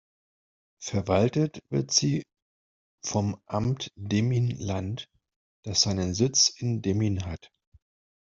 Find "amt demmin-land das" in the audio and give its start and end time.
3.45-5.81